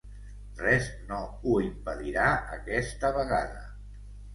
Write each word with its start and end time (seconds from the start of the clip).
Res 0.61 0.87
no 1.11 1.21
ho 1.45 1.55
impedirà, 1.67 2.27
aquesta 2.59 3.17
vegada. 3.23 3.67